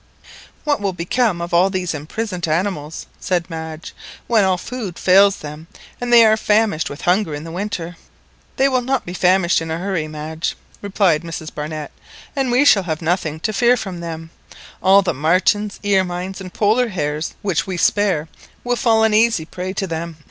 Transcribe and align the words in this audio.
"What 0.63 0.81
will 0.81 0.93
become 0.93 1.41
of 1.43 1.53
all 1.53 1.69
these 1.69 1.93
imprisoned 1.93 2.47
animals," 2.47 3.05
said 3.19 3.47
Madge, 3.51 3.93
"when 4.25 4.43
all 4.43 4.57
food 4.57 4.97
fails 4.97 5.35
them, 5.35 5.67
and 6.01 6.11
they 6.11 6.25
are 6.25 6.35
famished 6.35 6.89
with 6.89 7.01
hunger 7.01 7.35
in 7.35 7.43
the 7.43 7.51
winter?" 7.51 7.97
"They 8.57 8.67
will 8.67 8.81
not 8.81 9.05
be 9.05 9.13
famished 9.13 9.61
in 9.61 9.69
a 9.69 9.77
hurry, 9.77 10.07
Madge," 10.07 10.57
replied 10.81 11.21
Mrs 11.21 11.53
Barnett, 11.53 11.91
"and 12.35 12.49
we 12.49 12.65
shall 12.65 12.81
have 12.81 13.03
nothing 13.03 13.39
to 13.41 13.53
fear 13.53 13.77
from 13.77 13.99
them; 13.99 14.31
all 14.81 15.03
the 15.03 15.13
martens, 15.13 15.79
ermines, 15.85 16.41
and 16.41 16.51
Polar 16.51 16.87
hares, 16.87 17.35
which 17.43 17.67
we 17.67 17.77
spare 17.77 18.27
will 18.63 18.75
fall 18.75 19.03
an 19.03 19.13
easy 19.13 19.45
prey 19.45 19.71
to 19.73 19.85
them. 19.85 20.17